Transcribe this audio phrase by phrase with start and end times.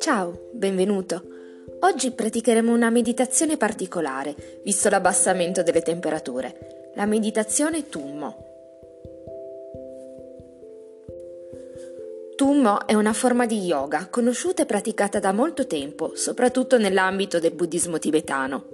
[0.00, 1.22] Ciao, benvenuto.
[1.80, 4.34] Oggi praticheremo una meditazione particolare,
[4.64, 8.52] visto l'abbassamento delle temperature, la meditazione Tummo.
[12.36, 17.52] Tummo è una forma di yoga conosciuta e praticata da molto tempo, soprattutto nell'ambito del
[17.52, 18.73] buddismo tibetano.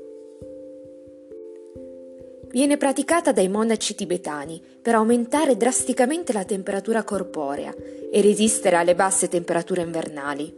[2.50, 7.72] Viene praticata dai monaci tibetani per aumentare drasticamente la temperatura corporea
[8.10, 10.52] e resistere alle basse temperature invernali.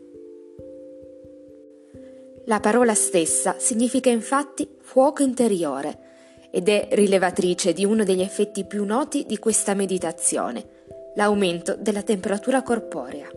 [2.46, 5.98] La parola stessa significa infatti fuoco interiore
[6.50, 10.64] ed è rilevatrice di uno degli effetti più noti di questa meditazione,
[11.14, 13.28] l'aumento della temperatura corporea.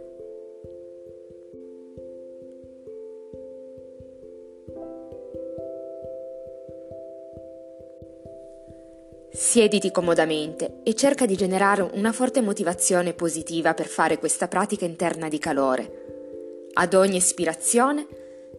[9.56, 15.30] Siediti comodamente e cerca di generare una forte motivazione positiva per fare questa pratica interna
[15.30, 16.68] di calore.
[16.74, 18.06] Ad ogni ispirazione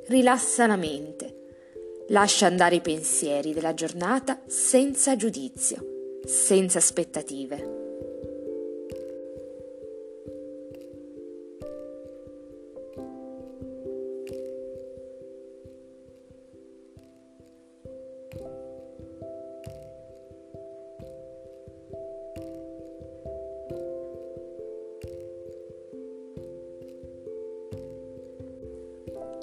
[0.07, 2.05] rilassa la mente.
[2.09, 7.86] Lascia andare i pensieri della giornata senza giudizio, senza aspettative.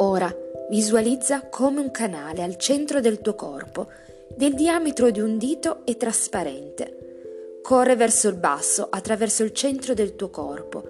[0.06, 3.90] Ora Visualizza come un canale al centro del tuo corpo,
[4.36, 7.60] del diametro di un dito e trasparente.
[7.62, 10.84] Corre verso il basso attraverso il centro del tuo corpo,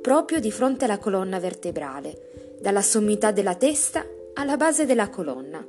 [0.00, 5.66] proprio di fronte alla colonna vertebrale, dalla sommità della testa alla base della colonna.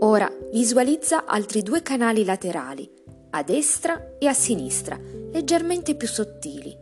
[0.00, 2.96] Ora visualizza altri due canali laterali
[3.30, 4.98] a destra e a sinistra,
[5.32, 6.74] leggermente più sottili.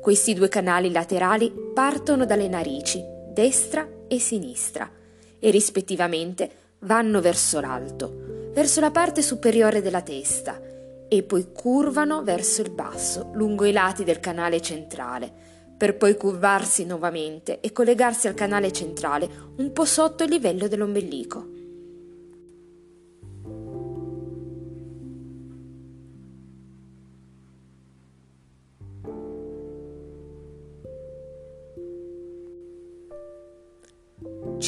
[0.00, 4.90] Questi due canali laterali partono dalle narici, destra e sinistra,
[5.38, 6.50] e rispettivamente
[6.80, 10.58] vanno verso l'alto, verso la parte superiore della testa,
[11.06, 15.30] e poi curvano verso il basso, lungo i lati del canale centrale,
[15.76, 19.28] per poi curvarsi nuovamente e collegarsi al canale centrale
[19.58, 21.57] un po' sotto il livello dell'ombelico.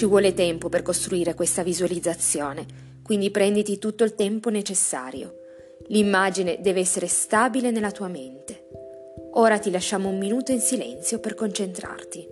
[0.00, 2.64] Ci vuole tempo per costruire questa visualizzazione,
[3.02, 5.40] quindi prenditi tutto il tempo necessario.
[5.88, 8.68] L'immagine deve essere stabile nella tua mente.
[9.32, 12.26] Ora ti lasciamo un minuto in silenzio per concentrarti.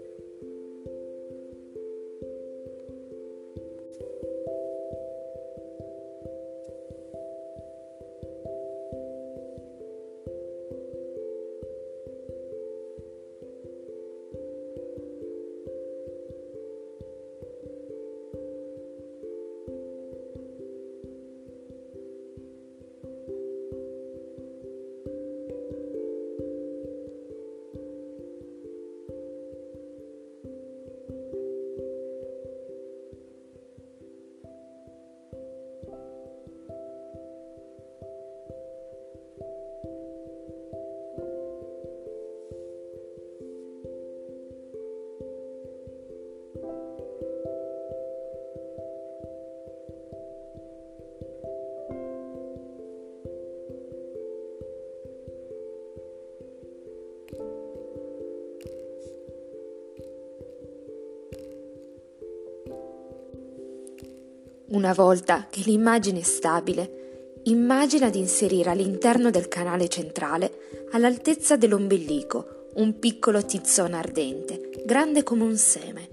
[64.71, 72.67] Una volta che l'immagine è stabile, immagina di inserire all'interno del canale centrale, all'altezza dell'ombelico,
[72.75, 76.09] un piccolo tizzone ardente, grande come un seme.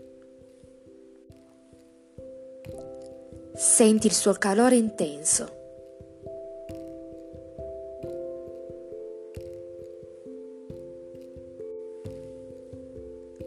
[3.56, 5.64] Senti il suo calore intenso.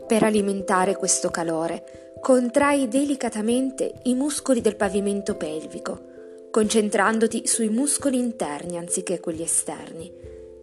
[0.07, 8.77] Per alimentare questo calore, Contrai delicatamente i muscoli del pavimento pelvico, concentrandoti sui muscoli interni
[8.77, 10.13] anziché quelli esterni,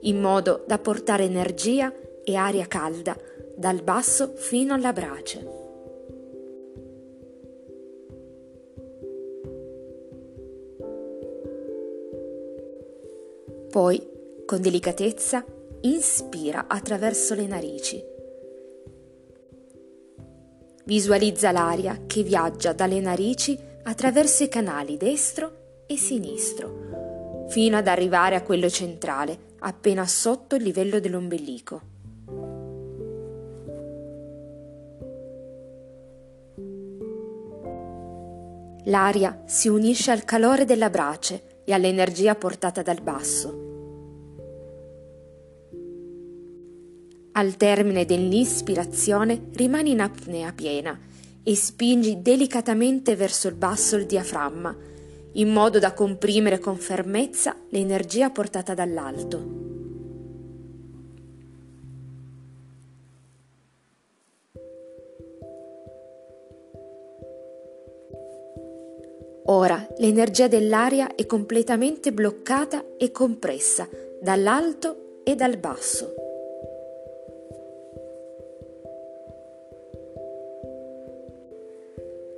[0.01, 1.91] in modo da portare energia
[2.23, 3.17] e aria calda
[3.55, 5.63] dal basso fino alla brace.
[13.71, 14.07] Poi,
[14.45, 15.43] con delicatezza,
[15.81, 18.13] inspira attraverso le narici
[20.85, 28.35] Visualizza l'aria che viaggia dalle narici attraverso i canali destro e sinistro, fino ad arrivare
[28.35, 31.81] a quello centrale, appena sotto il livello dell'ombelico.
[38.83, 43.64] L'aria si unisce al calore della brace e all'energia portata dal basso.
[47.37, 50.97] Al termine dell'ispirazione rimani in apnea piena
[51.43, 54.73] e spingi delicatamente verso il basso il diaframma,
[55.33, 59.63] in modo da comprimere con fermezza l'energia portata dall'alto.
[69.47, 73.89] Ora l'energia dell'aria è completamente bloccata e compressa
[74.21, 76.14] dall'alto e dal basso.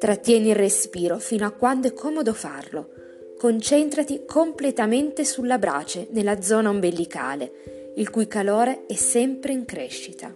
[0.08, 2.92] Trattieni il respiro fino a quando è comodo farlo.
[3.38, 10.34] Concentrati completamente sulla brace nella zona ombelicale, il cui calore è sempre in crescita.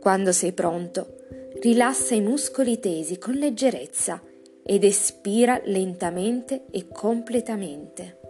[0.00, 1.16] Quando sei pronto,
[1.60, 4.22] rilassa i muscoli tesi con leggerezza
[4.62, 8.25] ed espira lentamente e completamente.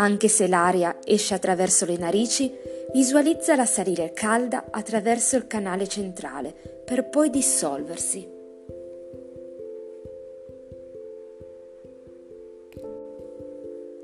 [0.00, 2.52] Anche se l'aria esce attraverso le narici,
[2.92, 6.54] visualizzala salire calda attraverso il canale centrale
[6.84, 8.36] per poi dissolversi.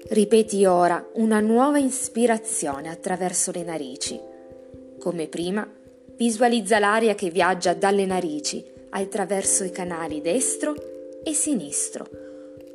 [0.08, 4.20] Ripeti ora una nuova ispirazione attraverso le narici.
[4.98, 5.64] Come prima,
[6.16, 10.74] visualizza l'aria che viaggia dalle narici attraverso i canali destro
[11.22, 12.08] e sinistro,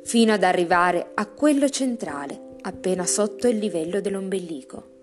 [0.04, 4.98] fino ad arrivare a quello centrale, appena sotto il livello dell'ombelico.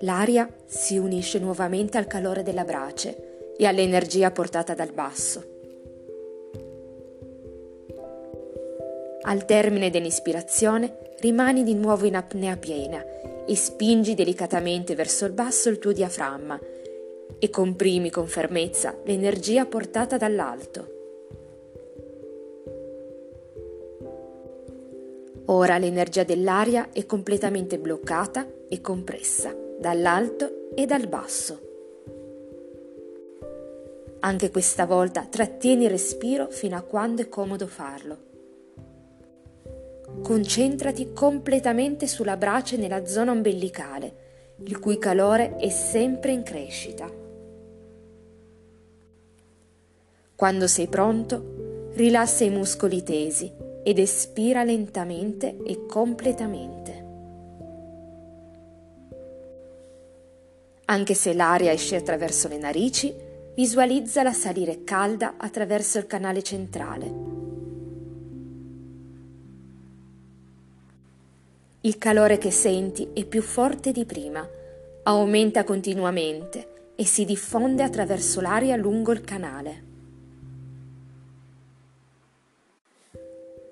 [0.00, 5.58] L'aria si unisce nuovamente al calore della brace e all'energia portata dal basso.
[9.22, 13.04] Al termine dell'ispirazione rimani di nuovo in apnea piena
[13.46, 16.58] e spingi delicatamente verso il basso il tuo diaframma
[17.38, 20.99] e comprimi con fermezza l'energia portata dall'alto.
[25.52, 31.68] Ora l'energia dell'aria è completamente bloccata e compressa dall'alto e dal basso.
[34.20, 38.28] Anche questa volta trattieni il respiro fino a quando è comodo farlo.
[40.22, 44.14] Concentrati completamente sulla brace nella zona ombelicale,
[44.62, 47.10] il cui calore è sempre in crescita.
[50.36, 57.04] Quando sei pronto, rilassa i muscoli tesi ed espira lentamente e completamente.
[60.86, 63.14] Anche se l'aria esce attraverso le narici,
[63.54, 67.30] visualizzala salire calda attraverso il canale centrale
[71.82, 74.46] Il calore che senti è più forte di prima,
[75.04, 79.89] aumenta continuamente e si diffonde attraverso l'aria lungo il canale.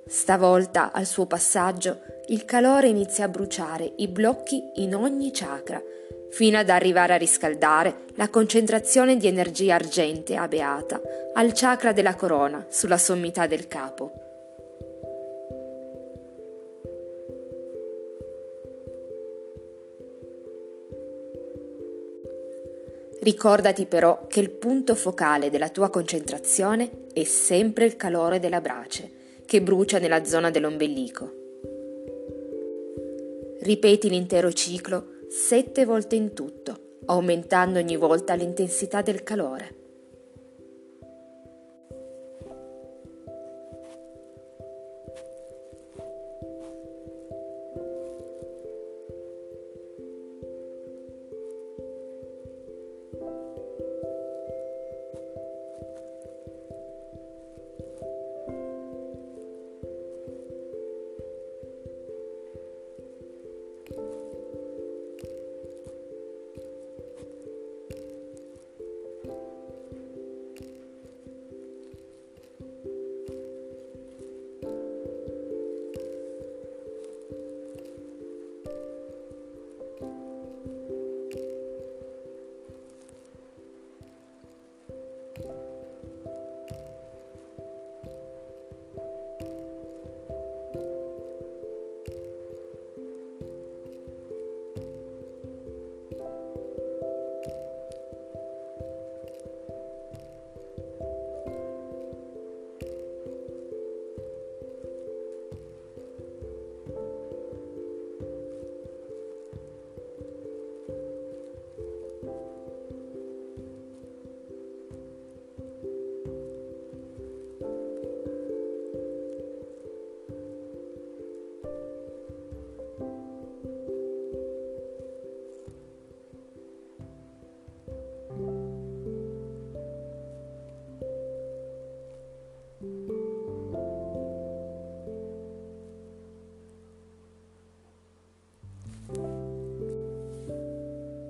[0.09, 5.83] Stavolta, al suo passaggio, il calore inizia a bruciare i blocchi in ogni chakra,
[6.31, 10.99] fino ad arrivare a riscaldare la concentrazione di energia argentea beata
[11.35, 14.13] al chakra della corona sulla sommità del capo.
[23.21, 29.17] Ricordati però che il punto focale della tua concentrazione è sempre il calore della brace
[29.49, 31.33] che brucia nella zona dell'ombelico.
[33.61, 39.88] Ripeti l'intero ciclo sette volte in tutto, aumentando ogni volta l'intensità del calore.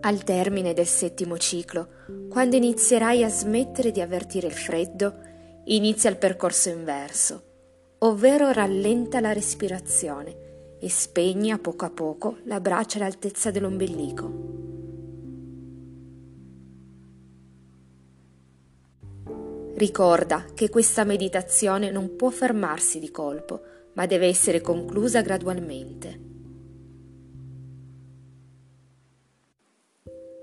[0.09, 1.89] Al termine del settimo ciclo,
[2.31, 5.19] quando inizierai a smettere di avvertire il freddo,
[5.65, 7.43] inizia il percorso inverso,
[7.99, 14.33] ovvero rallenta la respirazione e spegni a poco a poco la braccia all'altezza dell'ombelico.
[19.75, 23.61] Ricorda che questa meditazione non può fermarsi di colpo,
[23.93, 26.28] ma deve essere conclusa gradualmente.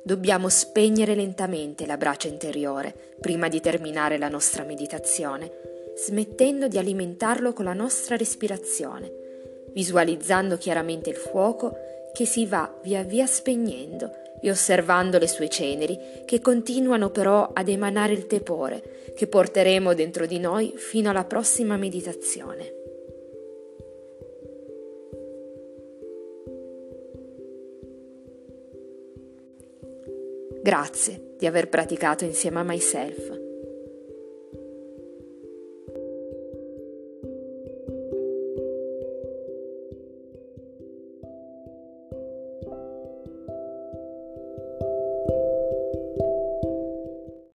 [0.06, 5.52] Dobbiamo spegnere lentamente la braccia interiore prima di terminare la nostra meditazione,
[5.96, 9.12] smettendo di alimentarlo con la nostra respirazione,
[9.74, 11.76] visualizzando chiaramente il fuoco
[12.14, 17.68] che si va via via spegnendo e osservando le sue ceneri che continuano però ad
[17.68, 18.84] emanare il tepore
[19.16, 22.85] che porteremo dentro di noi fino alla prossima meditazione.
[30.66, 33.45] Grazie di aver praticato insieme a myself.